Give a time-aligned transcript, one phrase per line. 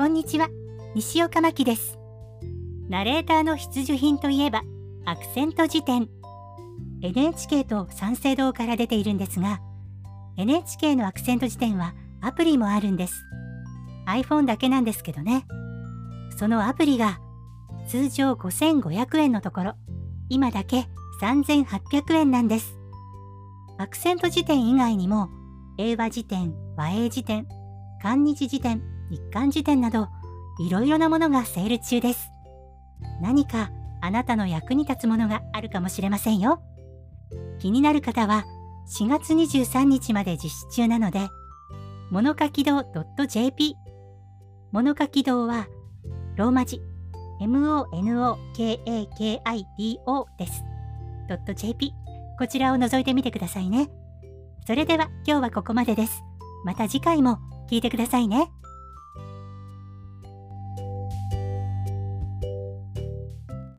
[0.00, 0.48] こんにちは。
[0.94, 1.98] 西岡真希です。
[2.88, 4.62] ナレーターの必需品といえば
[5.04, 6.08] アクセント辞典。
[7.02, 9.60] NHK と三省堂から出ているんですが
[10.38, 11.92] NHK のアクセント辞典は
[12.22, 13.26] アプリもあるんです。
[14.06, 15.44] iPhone だけなんですけどね。
[16.38, 17.20] そのアプリが
[17.86, 19.74] 通常5500円のところ
[20.30, 20.86] 今だけ
[21.20, 22.78] 3800円なんです。
[23.76, 25.28] アクセント辞典以外にも
[25.76, 27.46] 英和辞典和英辞典
[28.02, 30.08] 韓日辞典日韓辞典など
[30.58, 32.30] いろいろなものがセール中です
[33.20, 33.70] 何か
[34.00, 36.62] あなたの役に立つものがあるかもしれませんよ
[37.58, 38.44] 気になる方は
[38.98, 41.28] 4月23日まで実施中なので
[42.10, 42.84] 物書き堂
[43.28, 43.76] .jp
[44.72, 45.68] 物書き堂は
[46.36, 46.80] ローマ字
[47.40, 48.38] MONOKAKIDO
[50.38, 50.64] です。
[51.54, 51.92] .jp
[52.38, 53.90] こちらを覗いてみてくださいね。
[54.66, 56.22] それでは今日はここまでです。
[56.64, 57.38] また次回も
[57.70, 58.50] 聞いてくださいね。